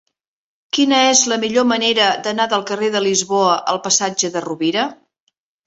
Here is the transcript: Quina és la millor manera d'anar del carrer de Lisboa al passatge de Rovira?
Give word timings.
Quina 0.77 1.01
és 1.09 1.21
la 1.31 1.37
millor 1.43 1.67
manera 1.73 2.07
d'anar 2.29 2.49
del 2.55 2.65
carrer 2.71 2.91
de 2.97 3.03
Lisboa 3.11 3.55
al 3.75 3.83
passatge 3.87 4.35
de 4.39 4.47
Rovira? 4.51 4.91